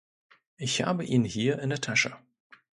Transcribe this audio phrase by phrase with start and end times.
[0.57, 2.15] Ich habe ihn hier in der Tasche.